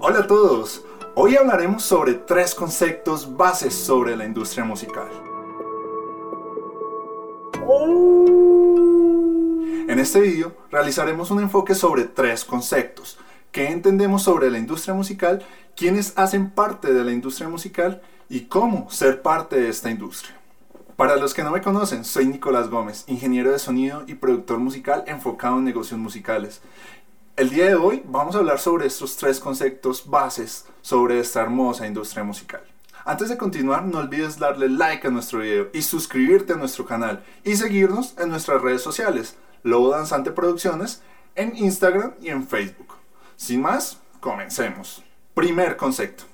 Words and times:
Hola 0.00 0.20
a 0.20 0.26
todos, 0.28 0.84
hoy 1.16 1.34
hablaremos 1.34 1.82
sobre 1.82 2.14
tres 2.14 2.54
conceptos 2.54 3.36
bases 3.36 3.74
sobre 3.74 4.14
la 4.14 4.24
industria 4.24 4.64
musical. 4.64 5.08
En 9.88 9.98
este 9.98 10.20
vídeo 10.20 10.54
realizaremos 10.70 11.32
un 11.32 11.40
enfoque 11.40 11.74
sobre 11.74 12.04
tres 12.04 12.44
conceptos, 12.44 13.18
qué 13.50 13.72
entendemos 13.72 14.22
sobre 14.22 14.52
la 14.52 14.58
industria 14.58 14.94
musical, 14.94 15.44
quiénes 15.74 16.12
hacen 16.14 16.50
parte 16.50 16.94
de 16.94 17.02
la 17.02 17.10
industria 17.10 17.48
musical 17.48 18.00
y 18.28 18.42
cómo 18.42 18.88
ser 18.92 19.20
parte 19.20 19.60
de 19.60 19.68
esta 19.68 19.90
industria. 19.90 20.38
Para 20.94 21.16
los 21.16 21.34
que 21.34 21.42
no 21.42 21.50
me 21.50 21.60
conocen, 21.60 22.04
soy 22.04 22.28
Nicolás 22.28 22.70
Gómez, 22.70 23.02
ingeniero 23.08 23.50
de 23.50 23.58
sonido 23.58 24.04
y 24.06 24.14
productor 24.14 24.58
musical 24.58 25.02
enfocado 25.08 25.58
en 25.58 25.64
negocios 25.64 25.98
musicales. 25.98 26.60
El 27.38 27.50
día 27.50 27.66
de 27.66 27.76
hoy 27.76 28.02
vamos 28.04 28.34
a 28.34 28.38
hablar 28.38 28.58
sobre 28.58 28.88
estos 28.88 29.16
tres 29.16 29.38
conceptos 29.38 30.10
bases 30.10 30.66
sobre 30.82 31.20
esta 31.20 31.40
hermosa 31.40 31.86
industria 31.86 32.24
musical. 32.24 32.62
Antes 33.04 33.28
de 33.28 33.36
continuar, 33.36 33.84
no 33.84 33.98
olvides 34.00 34.40
darle 34.40 34.68
like 34.68 35.06
a 35.06 35.10
nuestro 35.12 35.38
video 35.38 35.68
y 35.72 35.82
suscribirte 35.82 36.54
a 36.54 36.56
nuestro 36.56 36.84
canal 36.84 37.22
y 37.44 37.54
seguirnos 37.54 38.16
en 38.18 38.30
nuestras 38.30 38.60
redes 38.60 38.82
sociales, 38.82 39.36
Lobo 39.62 39.90
Danzante 39.90 40.32
Producciones, 40.32 41.00
en 41.36 41.56
Instagram 41.56 42.14
y 42.20 42.30
en 42.30 42.44
Facebook. 42.44 42.94
Sin 43.36 43.62
más, 43.62 44.00
comencemos. 44.18 45.04
Primer 45.34 45.76
concepto. 45.76 46.24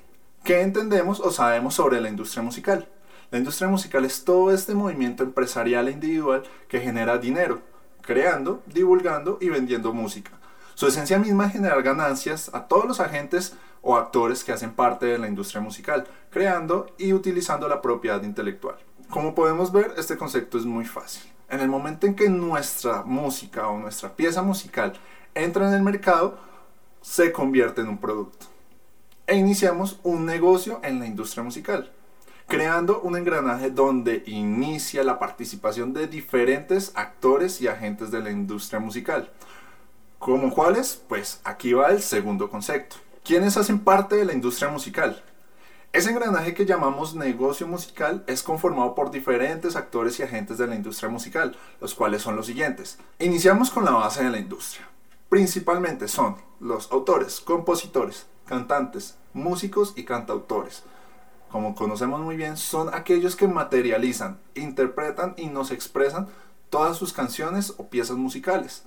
¿Qué 0.43 0.63
entendemos 0.63 1.21
o 1.21 1.31
sabemos 1.31 1.75
sobre 1.75 2.01
la 2.01 2.09
industria 2.09 2.43
musical? 2.43 2.89
La 3.31 3.37
industria 3.37 3.69
musical 3.69 4.07
es 4.07 4.25
todo 4.25 4.55
este 4.55 4.75
movimiento 4.75 5.23
empresarial 5.23 5.87
e 5.89 5.93
individual 5.93 6.45
que 6.67 6.81
genera 6.81 7.19
dinero, 7.19 7.61
creando, 8.01 8.63
divulgando 8.65 9.37
y 9.43 9.51
vendiendo 9.51 9.93
música. 9.93 10.31
Su 10.75 10.89
esencia 10.89 11.19
misma 11.19 11.47
es 11.47 11.53
generar 11.53 11.83
ganancias 11.83 12.51
a 12.53 12.67
todos 12.67 12.85
los 12.85 13.01
agentes 13.01 13.55
o 13.81 13.97
actores 13.97 14.43
que 14.43 14.53
hacen 14.53 14.73
parte 14.73 15.07
de 15.07 15.19
la 15.19 15.29
industria 15.29 15.61
musical, 15.61 16.07
creando 16.31 16.87
y 16.99 17.13
utilizando 17.13 17.69
la 17.69 17.81
propiedad 17.81 18.23
intelectual. 18.23 18.77
Como 19.09 19.35
podemos 19.35 19.71
ver, 19.71 19.95
este 19.97 20.17
concepto 20.17 20.59
es 20.59 20.65
muy 20.65 20.85
fácil. 20.85 21.23
En 21.49 21.61
el 21.61 21.69
momento 21.69 22.07
en 22.07 22.17
que 22.17 22.29
nuestra 22.29 23.03
música 23.03 23.69
o 23.69 23.79
nuestra 23.79 24.17
pieza 24.17 24.43
musical 24.43 24.95
entra 25.35 25.69
en 25.69 25.75
el 25.75 25.83
mercado, 25.83 26.39
se 27.03 27.31
convierte 27.31 27.83
en 27.83 27.89
un 27.89 27.99
producto. 27.99 28.47
E 29.27 29.37
iniciamos 29.37 30.01
un 30.03 30.27
negocio 30.27 30.81
en 30.83 30.99
la 30.99 31.07
industria 31.07 31.45
musical, 31.45 31.93
creando 32.49 33.01
un 33.03 33.17
engranaje 33.17 33.71
donde 33.71 34.25
inicia 34.27 35.05
la 35.05 35.19
participación 35.19 35.93
de 35.93 36.09
diferentes 36.09 36.93
actores 36.95 37.61
y 37.61 37.69
agentes 37.69 38.11
de 38.11 38.21
la 38.21 38.31
industria 38.31 38.81
musical. 38.81 39.31
¿Como 40.25 40.55
cuáles? 40.55 41.03
Pues 41.07 41.43
aquí 41.45 41.75
va 41.75 41.91
el 41.91 42.01
segundo 42.01 42.49
concepto. 42.49 42.97
¿Quiénes 43.23 43.59
hacen 43.59 43.81
parte 43.81 44.17
de 44.17 44.25
la 44.25 44.33
industria 44.33 44.71
musical? 44.71 45.23
Ese 45.93 46.09
engranaje 46.09 46.55
que 46.55 46.65
llamamos 46.65 47.15
negocio 47.15 47.67
musical 47.69 48.25
es 48.27 48.43
conformado 48.43 48.95
por 48.95 49.11
diferentes 49.11 49.77
actores 49.77 50.19
y 50.19 50.23
agentes 50.23 50.57
de 50.57 50.67
la 50.67 50.77
industria 50.77 51.11
musical, 51.11 51.55
los 51.79 51.95
cuales 51.95 52.23
son 52.23 52.37
los 52.37 52.47
siguientes. 52.47 52.97
Iniciamos 53.19 53.69
con 53.69 53.85
la 53.85 53.91
base 53.91 54.25
de 54.25 54.31
la 54.31 54.39
industria. 54.39 54.89
Principalmente 55.29 56.09
son 56.09 56.37
los 56.59 56.91
autores, 56.91 57.43
compositores, 57.43 58.25
cantantes, 58.47 59.19
músicos 59.35 59.93
y 59.95 60.05
cantautores. 60.05 60.85
Como 61.51 61.75
conocemos 61.75 62.23
muy 62.23 62.37
bien, 62.37 62.57
son 62.57 62.89
aquellos 62.95 63.37
que 63.37 63.47
materializan, 63.47 64.39
interpretan 64.55 65.35
y 65.37 65.49
nos 65.49 65.71
expresan 65.71 66.29
todas 66.71 66.97
sus 66.97 67.13
canciones 67.13 67.75
o 67.77 67.89
piezas 67.89 68.17
musicales. 68.17 68.85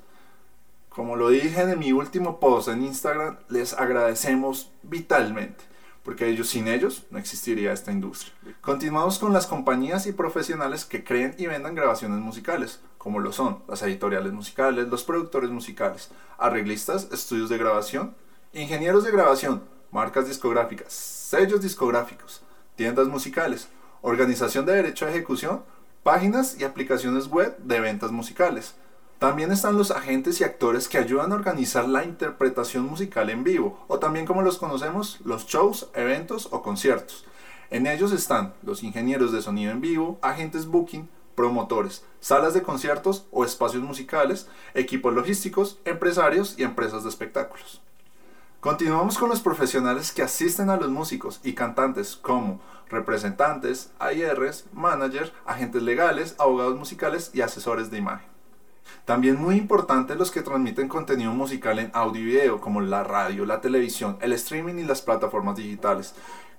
Como 0.98 1.16
lo 1.16 1.30
dije 1.30 1.62
en 1.62 1.78
mi 1.78 1.92
último 1.92 2.40
post 2.40 2.70
en 2.70 2.82
Instagram, 2.82 3.38
les 3.50 3.74
agradecemos 3.74 4.72
vitalmente, 4.82 5.64
porque 6.02 6.28
ellos 6.28 6.50
sin 6.50 6.68
ellos 6.68 7.06
no 7.12 7.20
existiría 7.20 7.72
esta 7.72 7.92
industria. 7.92 8.34
Continuamos 8.62 9.20
con 9.20 9.32
las 9.32 9.46
compañías 9.46 10.08
y 10.08 10.12
profesionales 10.12 10.86
que 10.86 11.04
creen 11.04 11.36
y 11.38 11.46
vendan 11.46 11.76
grabaciones 11.76 12.18
musicales, 12.18 12.80
como 12.98 13.20
lo 13.20 13.32
son 13.32 13.60
las 13.68 13.84
editoriales 13.84 14.34
musicales, 14.34 14.88
los 14.88 15.04
productores 15.04 15.52
musicales, 15.52 16.10
arreglistas, 16.40 17.10
estudios 17.12 17.50
de 17.50 17.60
grabación, 17.60 18.16
ingenieros 18.52 19.04
de 19.04 19.12
grabación, 19.12 19.62
marcas 19.92 20.28
discográficas, 20.28 20.94
sellos 20.94 21.62
discográficos, 21.62 22.42
tiendas 22.76 23.08
musicales, 23.08 23.68
organización 24.02 24.66
de 24.66 24.74
derecho 24.74 25.06
a 25.06 25.12
ejecución, 25.12 25.62
páginas 26.02 26.60
y 26.60 26.64
aplicaciones 26.64 27.28
web 27.28 27.56
de 27.60 27.82
ventas 27.82 28.12
musicales. 28.12 28.74
También 29.20 29.52
están 29.52 29.80
los 29.80 29.90
agentes 29.90 30.40
y 30.40 30.44
actores 30.44 30.88
que 30.88 31.00
ayudan 31.00 31.32
a 31.32 31.36
organizar 31.36 31.90
la 31.90 32.04
interpretación 32.04 32.86
musical 32.86 33.32
en 33.32 33.44
vivo, 33.44 33.84
o 33.88 33.98
también 33.98 34.28
como 34.28 34.44
los 34.44 34.60
conocemos, 34.60 35.20
los 35.26 35.48
shows, 35.48 35.90
eventos 35.96 36.50
o 36.52 36.62
conciertos. 36.62 37.26
En 37.72 37.88
ellos 37.88 38.12
están 38.12 38.54
los 38.62 38.84
ingenieros 38.84 39.32
de 39.32 39.42
sonido 39.42 39.72
en 39.72 39.82
vivo, 39.82 40.20
agentes 40.22 40.68
booking, 40.68 41.10
promotores, 41.34 42.06
salas 42.20 42.54
de 42.54 42.62
conciertos 42.62 43.26
o 43.32 43.44
espacios 43.44 43.82
musicales, 43.82 44.48
equipos 44.76 45.12
logísticos, 45.16 45.80
empresarios 45.84 46.54
y 46.56 46.62
empresas 46.62 47.02
de 47.02 47.10
espectáculos. 47.10 47.82
Continuamos 48.60 49.18
con 49.18 49.30
los 49.30 49.42
profesionales 49.42 50.12
que 50.12 50.22
asisten 50.22 50.70
a 50.70 50.78
los 50.78 50.90
músicos 50.90 51.40
y 51.44 51.54
cantantes 51.54 52.16
como 52.16 52.62
representantes, 52.88 53.90
AIRs, 53.98 54.66
managers, 54.74 55.32
agentes 55.44 55.82
legales, 55.82 56.36
abogados 56.38 56.78
musicales 56.78 57.32
y 57.34 57.42
asesores 57.42 57.90
de 57.90 57.98
imagen. 57.98 58.37
También 59.06 59.42
muy 59.42 59.56
importante 59.56 60.16
los 60.16 60.32
que 60.32 60.42
transmiten 60.42 60.88
contenido 60.88 61.32
musical 61.32 61.80
en 61.80 61.92
audio 61.94 62.22
y 62.22 62.26
video 62.26 62.62
como 62.62 62.82
la 62.82 63.04
radio, 63.04 63.46
la 63.46 63.62
televisión, 63.62 64.18
el 64.22 64.34
streaming 64.34 64.76
y 64.76 64.84
las 64.84 65.02
plataformas 65.02 65.56
digitales, 65.58 66.14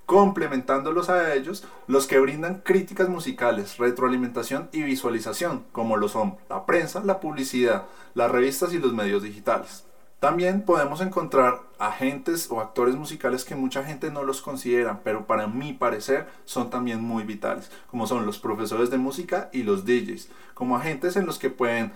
complementándolos 0.05 1.09
a 1.09 1.35
ellos 1.35 1.65
los 1.85 2.07
que 2.07 2.19
brindan 2.19 2.61
críticas 2.63 3.09
musicales, 3.09 3.77
retroalimentación 3.77 4.69
y 4.71 4.81
visualización, 4.81 5.65
como 5.71 5.97
lo 5.97 6.09
son 6.09 6.37
la 6.49 6.65
prensa, 6.65 7.03
la 7.03 7.19
publicidad, 7.19 7.85
las 8.15 8.31
revistas 8.31 8.73
y 8.73 8.79
los 8.79 8.93
medios 8.93 9.21
digitales. 9.21 9.85
También 10.19 10.63
podemos 10.63 10.99
encontrar 10.99 11.61
agentes 11.77 12.51
o 12.51 12.59
actores 12.59 12.95
musicales 12.95 13.45
que 13.45 13.55
mucha 13.55 13.85
gente 13.85 14.11
no 14.11 14.23
los 14.23 14.41
considera, 14.41 14.99
pero 15.01 15.25
para 15.27 15.47
mi 15.47 15.71
parecer 15.71 16.27
son 16.43 16.69
también 16.69 17.01
muy 17.01 17.23
vitales, 17.23 17.71
como 17.89 18.05
son 18.05 18.25
los 18.25 18.37
profesores 18.37 18.89
de 18.89 18.97
música 18.97 19.49
y 19.53 19.63
los 19.63 19.85
DJs, 19.85 20.27
como 20.55 20.75
agentes 20.75 21.15
en 21.15 21.25
los 21.25 21.39
que 21.39 21.49
pueden 21.49 21.93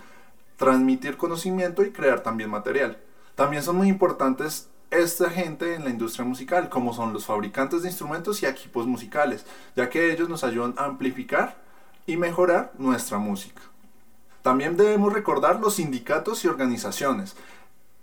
transmitir 0.56 1.16
conocimiento 1.16 1.82
y 1.82 1.92
crear 1.92 2.20
también 2.20 2.50
material. 2.50 2.98
También 3.34 3.62
son 3.62 3.76
muy 3.76 3.88
importantes 3.88 4.68
esta 4.90 5.28
gente 5.30 5.74
en 5.74 5.84
la 5.84 5.90
industria 5.90 6.24
musical, 6.24 6.68
como 6.68 6.94
son 6.94 7.12
los 7.12 7.26
fabricantes 7.26 7.82
de 7.82 7.88
instrumentos 7.88 8.42
y 8.42 8.46
equipos 8.46 8.86
musicales, 8.86 9.44
ya 9.74 9.90
que 9.90 10.12
ellos 10.12 10.28
nos 10.28 10.44
ayudan 10.44 10.74
a 10.76 10.84
amplificar 10.84 11.56
y 12.06 12.16
mejorar 12.16 12.72
nuestra 12.78 13.18
música. 13.18 13.62
También 14.42 14.76
debemos 14.76 15.12
recordar 15.12 15.58
los 15.58 15.76
sindicatos 15.76 16.44
y 16.44 16.48
organizaciones. 16.48 17.34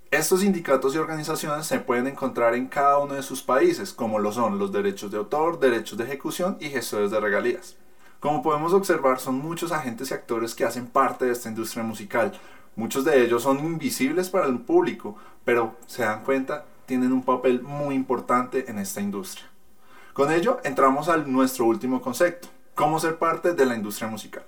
Estos 0.10 0.42
sindicatos 0.42 0.94
y 0.96 0.98
organizaciones 0.98 1.68
se 1.68 1.80
pueden 1.80 2.08
encontrar 2.08 2.56
en 2.56 2.68
cada 2.68 2.98
uno 2.98 3.14
de 3.14 3.24
sus 3.24 3.42
países, 3.44 3.94
como 3.94 4.20
lo 4.20 4.32
son 4.34 4.60
los 4.60 4.72
derechos 4.72 5.12
de 5.12 5.18
autor, 5.18 5.60
derechos 5.60 5.98
de 5.98 6.04
ejecución 6.04 6.58
y 6.60 6.70
gestores 6.70 7.12
de 7.12 7.20
regalías. 7.20 7.78
Como 8.22 8.44
podemos 8.44 8.72
observar, 8.74 9.20
son 9.20 9.40
muchos 9.40 9.72
agentes 9.72 10.12
y 10.12 10.14
actores 10.14 10.54
que 10.54 10.64
hacen 10.64 10.86
parte 10.86 11.26
de 11.26 11.32
esta 11.32 11.50
industria 11.50 11.82
musical. 11.82 12.32
Muchos 12.76 13.04
de 13.04 13.24
ellos 13.24 13.42
son 13.42 13.58
invisibles 13.58 14.30
para 14.30 14.46
el 14.46 14.60
público, 14.60 15.16
pero 15.44 15.76
se 15.88 16.04
dan 16.04 16.24
cuenta, 16.24 16.66
tienen 16.86 17.14
un 17.14 17.24
papel 17.24 17.64
muy 17.64 17.96
importante 17.96 18.70
en 18.70 18.78
esta 18.78 19.02
industria. 19.02 19.48
Con 20.14 20.32
ello, 20.32 20.60
entramos 20.64 21.10
a 21.10 21.18
nuestro 21.18 21.66
último 21.66 22.00
concepto, 22.00 22.48
cómo 22.76 23.00
ser 23.00 23.18
parte 23.18 23.56
de 23.56 23.66
la 23.66 23.76
industria 23.76 24.08
musical. 24.08 24.44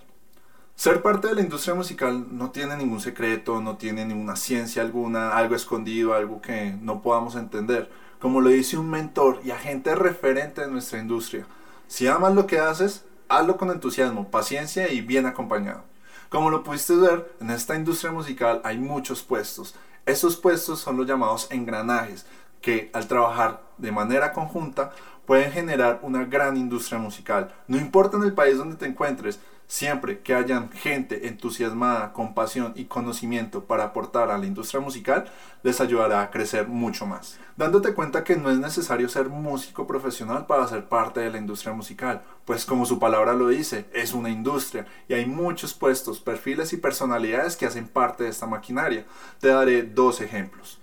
Ser 0.75 1.01
parte 1.01 1.29
de 1.29 1.33
la 1.33 1.41
industria 1.41 1.73
musical 1.73 2.27
no 2.29 2.51
tiene 2.51 2.77
ningún 2.77 3.01
secreto, 3.01 3.59
no 3.59 3.77
tiene 3.77 4.05
ninguna 4.05 4.35
ciencia 4.35 4.83
alguna, 4.83 5.31
algo 5.31 5.55
escondido, 5.55 6.13
algo 6.13 6.41
que 6.41 6.77
no 6.79 7.01
podamos 7.01 7.35
entender. 7.35 7.89
Como 8.19 8.39
lo 8.39 8.49
dice 8.49 8.77
un 8.77 8.91
mentor 8.91 9.39
y 9.43 9.49
agente 9.49 9.95
referente 9.95 10.61
de 10.61 10.67
nuestra 10.67 10.99
industria, 10.99 11.47
si 11.87 12.05
amas 12.05 12.35
lo 12.35 12.45
que 12.45 12.59
haces, 12.59 13.03
hazlo 13.37 13.57
con 13.57 13.71
entusiasmo, 13.71 14.29
paciencia 14.29 14.91
y 14.91 15.01
bien 15.01 15.25
acompañado. 15.25 15.83
Como 16.29 16.49
lo 16.49 16.63
pudiste 16.63 16.95
ver, 16.95 17.31
en 17.39 17.51
esta 17.51 17.75
industria 17.75 18.11
musical 18.11 18.61
hay 18.63 18.77
muchos 18.77 19.21
puestos. 19.21 19.75
Estos 20.05 20.35
puestos 20.35 20.79
son 20.79 20.97
los 20.97 21.07
llamados 21.07 21.47
engranajes, 21.51 22.25
que 22.61 22.89
al 22.93 23.07
trabajar 23.07 23.61
de 23.77 23.91
manera 23.91 24.33
conjunta 24.33 24.91
pueden 25.25 25.51
generar 25.51 25.99
una 26.01 26.25
gran 26.25 26.57
industria 26.57 26.97
musical. 26.97 27.53
No 27.67 27.77
importa 27.77 28.17
en 28.17 28.23
el 28.23 28.33
país 28.33 28.57
donde 28.57 28.75
te 28.75 28.85
encuentres, 28.85 29.39
Siempre 29.73 30.19
que 30.19 30.35
hayan 30.35 30.69
gente 30.71 31.27
entusiasmada, 31.27 32.13
con 32.13 32.35
pasión 32.35 32.73
y 32.75 32.85
conocimiento 32.85 33.63
para 33.63 33.85
aportar 33.85 34.29
a 34.29 34.37
la 34.37 34.45
industria 34.45 34.79
musical, 34.79 35.25
les 35.63 35.81
ayudará 35.81 36.21
a 36.21 36.29
crecer 36.29 36.67
mucho 36.67 37.07
más. 37.07 37.39
Dándote 37.57 37.95
cuenta 37.95 38.23
que 38.23 38.35
no 38.35 38.51
es 38.51 38.59
necesario 38.59 39.09
ser 39.09 39.29
músico 39.29 39.87
profesional 39.87 40.45
para 40.45 40.67
ser 40.67 40.87
parte 40.89 41.21
de 41.21 41.31
la 41.31 41.39
industria 41.39 41.73
musical, 41.73 42.21
pues 42.45 42.65
como 42.65 42.85
su 42.85 42.99
palabra 42.99 43.33
lo 43.33 43.47
dice, 43.47 43.87
es 43.93 44.13
una 44.13 44.29
industria 44.29 44.85
y 45.07 45.15
hay 45.15 45.25
muchos 45.25 45.73
puestos, 45.73 46.19
perfiles 46.19 46.71
y 46.73 46.77
personalidades 46.77 47.57
que 47.57 47.65
hacen 47.65 47.87
parte 47.87 48.25
de 48.25 48.29
esta 48.29 48.45
maquinaria. 48.45 49.07
Te 49.39 49.47
daré 49.47 49.81
dos 49.81 50.21
ejemplos. 50.21 50.77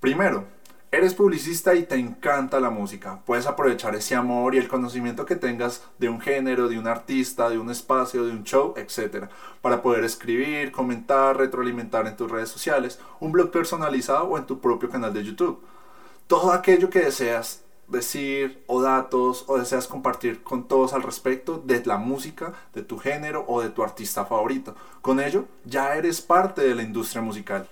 Primero, 0.00 0.44
Eres 0.90 1.12
publicista 1.12 1.74
y 1.74 1.82
te 1.82 1.96
encanta 1.96 2.60
la 2.60 2.70
música. 2.70 3.20
Puedes 3.26 3.46
aprovechar 3.46 3.94
ese 3.94 4.14
amor 4.14 4.54
y 4.54 4.58
el 4.58 4.68
conocimiento 4.68 5.26
que 5.26 5.36
tengas 5.36 5.82
de 5.98 6.08
un 6.08 6.18
género, 6.18 6.66
de 6.66 6.78
un 6.78 6.86
artista, 6.86 7.50
de 7.50 7.58
un 7.58 7.70
espacio, 7.70 8.24
de 8.24 8.32
un 8.32 8.42
show, 8.42 8.72
etc. 8.78 9.26
Para 9.60 9.82
poder 9.82 10.04
escribir, 10.04 10.72
comentar, 10.72 11.36
retroalimentar 11.36 12.06
en 12.06 12.16
tus 12.16 12.30
redes 12.30 12.48
sociales, 12.48 12.98
un 13.20 13.32
blog 13.32 13.50
personalizado 13.50 14.28
o 14.28 14.38
en 14.38 14.46
tu 14.46 14.60
propio 14.60 14.88
canal 14.88 15.12
de 15.12 15.24
YouTube. 15.24 15.60
Todo 16.26 16.52
aquello 16.52 16.88
que 16.88 17.00
deseas 17.00 17.62
decir 17.86 18.64
o 18.66 18.80
datos 18.80 19.44
o 19.46 19.58
deseas 19.58 19.88
compartir 19.88 20.42
con 20.42 20.68
todos 20.68 20.94
al 20.94 21.02
respecto 21.02 21.58
de 21.58 21.84
la 21.84 21.98
música, 21.98 22.54
de 22.72 22.82
tu 22.82 22.96
género 22.96 23.44
o 23.46 23.60
de 23.60 23.68
tu 23.68 23.82
artista 23.82 24.24
favorito. 24.24 24.74
Con 25.02 25.20
ello 25.20 25.44
ya 25.66 25.96
eres 25.96 26.22
parte 26.22 26.62
de 26.62 26.74
la 26.74 26.82
industria 26.82 27.20
musical. 27.20 27.68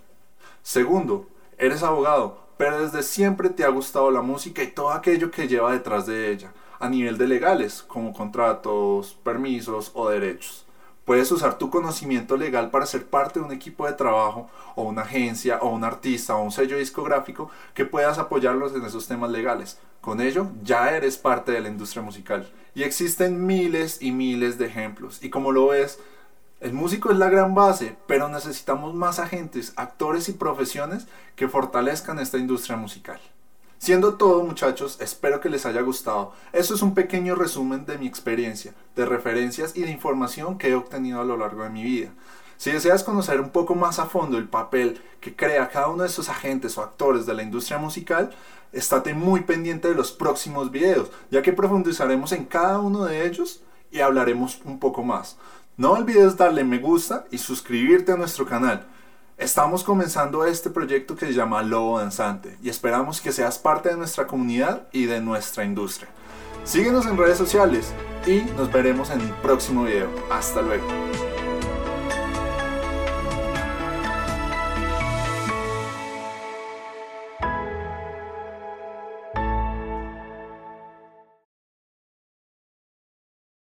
Segundo, 0.62 1.26
eres 1.56 1.82
abogado 1.82 2.45
pero 2.56 2.82
desde 2.82 3.02
siempre 3.02 3.50
te 3.50 3.64
ha 3.64 3.68
gustado 3.68 4.10
la 4.10 4.22
música 4.22 4.62
y 4.62 4.68
todo 4.68 4.90
aquello 4.90 5.30
que 5.30 5.48
lleva 5.48 5.72
detrás 5.72 6.06
de 6.06 6.30
ella, 6.30 6.52
a 6.78 6.88
nivel 6.88 7.18
de 7.18 7.26
legales, 7.26 7.82
como 7.82 8.12
contratos, 8.12 9.18
permisos 9.22 9.90
o 9.94 10.08
derechos. 10.08 10.66
Puedes 11.04 11.30
usar 11.30 11.56
tu 11.56 11.70
conocimiento 11.70 12.36
legal 12.36 12.70
para 12.70 12.84
ser 12.84 13.06
parte 13.06 13.38
de 13.38 13.46
un 13.46 13.52
equipo 13.52 13.86
de 13.86 13.92
trabajo 13.92 14.50
o 14.74 14.82
una 14.82 15.02
agencia 15.02 15.58
o 15.62 15.68
un 15.68 15.84
artista 15.84 16.34
o 16.34 16.42
un 16.42 16.50
sello 16.50 16.78
discográfico 16.78 17.48
que 17.74 17.84
puedas 17.84 18.18
apoyarlos 18.18 18.74
en 18.74 18.84
esos 18.84 19.06
temas 19.06 19.30
legales. 19.30 19.78
Con 20.00 20.20
ello 20.20 20.48
ya 20.64 20.96
eres 20.96 21.16
parte 21.16 21.52
de 21.52 21.60
la 21.60 21.68
industria 21.68 22.02
musical. 22.02 22.50
Y 22.74 22.82
existen 22.82 23.46
miles 23.46 24.02
y 24.02 24.10
miles 24.10 24.58
de 24.58 24.66
ejemplos. 24.66 25.22
Y 25.22 25.30
como 25.30 25.52
lo 25.52 25.68
ves, 25.68 26.00
el 26.60 26.72
músico 26.72 27.10
es 27.10 27.18
la 27.18 27.28
gran 27.28 27.54
base, 27.54 27.96
pero 28.06 28.28
necesitamos 28.28 28.94
más 28.94 29.18
agentes, 29.18 29.74
actores 29.76 30.28
y 30.28 30.32
profesiones 30.32 31.06
que 31.34 31.48
fortalezcan 31.48 32.18
esta 32.18 32.38
industria 32.38 32.76
musical. 32.76 33.20
Siendo 33.78 34.14
todo 34.14 34.42
muchachos, 34.42 34.96
espero 35.00 35.40
que 35.40 35.50
les 35.50 35.66
haya 35.66 35.82
gustado. 35.82 36.32
Eso 36.54 36.74
es 36.74 36.80
un 36.80 36.94
pequeño 36.94 37.34
resumen 37.34 37.84
de 37.84 37.98
mi 37.98 38.06
experiencia, 38.06 38.72
de 38.96 39.04
referencias 39.04 39.76
y 39.76 39.82
de 39.82 39.90
información 39.90 40.56
que 40.56 40.68
he 40.70 40.74
obtenido 40.74 41.20
a 41.20 41.24
lo 41.24 41.36
largo 41.36 41.62
de 41.62 41.70
mi 41.70 41.82
vida. 41.82 42.10
Si 42.56 42.72
deseas 42.72 43.04
conocer 43.04 43.38
un 43.38 43.50
poco 43.50 43.74
más 43.74 43.98
a 43.98 44.06
fondo 44.06 44.38
el 44.38 44.48
papel 44.48 45.02
que 45.20 45.36
crea 45.36 45.68
cada 45.68 45.88
uno 45.88 46.04
de 46.04 46.08
esos 46.08 46.30
agentes 46.30 46.78
o 46.78 46.82
actores 46.82 47.26
de 47.26 47.34
la 47.34 47.42
industria 47.42 47.76
musical, 47.76 48.30
estate 48.72 49.12
muy 49.12 49.40
pendiente 49.42 49.88
de 49.88 49.94
los 49.94 50.10
próximos 50.10 50.70
videos, 50.70 51.10
ya 51.30 51.42
que 51.42 51.52
profundizaremos 51.52 52.32
en 52.32 52.46
cada 52.46 52.78
uno 52.78 53.04
de 53.04 53.26
ellos 53.26 53.60
y 53.90 54.00
hablaremos 54.00 54.60
un 54.64 54.78
poco 54.78 55.02
más. 55.02 55.36
No 55.78 55.92
olvides 55.92 56.38
darle 56.38 56.64
me 56.64 56.78
gusta 56.78 57.26
y 57.30 57.36
suscribirte 57.36 58.10
a 58.10 58.16
nuestro 58.16 58.46
canal. 58.46 58.86
Estamos 59.36 59.84
comenzando 59.84 60.46
este 60.46 60.70
proyecto 60.70 61.14
que 61.14 61.26
se 61.26 61.34
llama 61.34 61.62
Lobo 61.62 61.98
Danzante 61.98 62.56
y 62.62 62.70
esperamos 62.70 63.20
que 63.20 63.30
seas 63.30 63.58
parte 63.58 63.90
de 63.90 63.96
nuestra 63.98 64.26
comunidad 64.26 64.88
y 64.90 65.04
de 65.04 65.20
nuestra 65.20 65.64
industria. 65.64 66.08
Síguenos 66.64 67.04
en 67.04 67.18
redes 67.18 67.36
sociales 67.36 67.92
y 68.26 68.40
nos 68.56 68.72
veremos 68.72 69.10
en 69.10 69.20
el 69.20 69.30
próximo 69.42 69.84
video. 69.84 70.08
Hasta 70.30 70.62
luego. 70.62 70.86